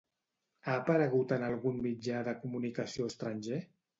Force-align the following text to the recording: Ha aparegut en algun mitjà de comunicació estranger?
Ha 0.67 0.77
aparegut 0.83 1.33
en 1.35 1.43
algun 1.49 1.77
mitjà 1.85 2.23
de 2.29 2.35
comunicació 2.45 3.13
estranger? 3.13 3.63